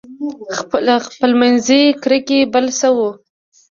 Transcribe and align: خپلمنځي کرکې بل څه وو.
خپلمنځي 1.09 1.81
کرکې 2.03 2.39
بل 2.53 2.65
څه 2.79 2.87
وو. 2.95 3.09